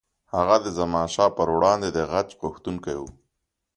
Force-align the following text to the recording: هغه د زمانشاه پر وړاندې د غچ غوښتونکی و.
هغه 0.35 0.55
د 0.65 0.67
زمانشاه 0.79 1.31
پر 1.37 1.47
وړاندې 1.55 1.89
د 1.91 1.99
غچ 2.11 2.29
غوښتونکی 2.41 2.95
و. 3.01 3.03